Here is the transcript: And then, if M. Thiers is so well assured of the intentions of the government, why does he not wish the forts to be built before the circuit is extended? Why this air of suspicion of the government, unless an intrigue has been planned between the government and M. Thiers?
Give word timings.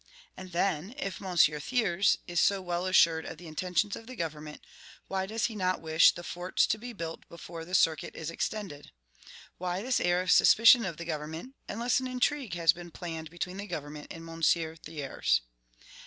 And 0.35 0.51
then, 0.51 0.95
if 0.97 1.21
M. 1.21 1.37
Thiers 1.37 2.17
is 2.25 2.39
so 2.39 2.59
well 2.59 2.87
assured 2.87 3.23
of 3.23 3.37
the 3.37 3.45
intentions 3.45 3.95
of 3.95 4.07
the 4.07 4.15
government, 4.15 4.61
why 5.07 5.27
does 5.27 5.45
he 5.45 5.55
not 5.55 5.79
wish 5.79 6.11
the 6.15 6.23
forts 6.23 6.65
to 6.65 6.79
be 6.79 6.91
built 6.91 7.29
before 7.29 7.65
the 7.65 7.75
circuit 7.75 8.15
is 8.15 8.31
extended? 8.31 8.89
Why 9.59 9.83
this 9.83 9.99
air 9.99 10.23
of 10.23 10.31
suspicion 10.31 10.85
of 10.85 10.97
the 10.97 11.05
government, 11.05 11.53
unless 11.69 11.99
an 11.99 12.07
intrigue 12.07 12.55
has 12.55 12.73
been 12.73 12.89
planned 12.89 13.29
between 13.29 13.57
the 13.57 13.67
government 13.67 14.07
and 14.09 14.27
M. 14.27 14.41
Thiers? 14.41 15.41